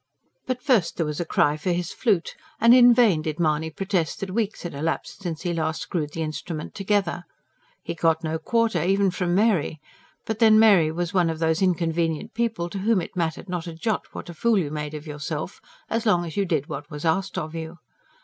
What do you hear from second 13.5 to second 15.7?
a jot what a fool you made of yourself,